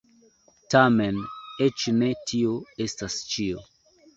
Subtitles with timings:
[0.75, 1.19] Tamen
[1.67, 2.57] eĉ ne tio
[2.87, 3.67] estas ĉio.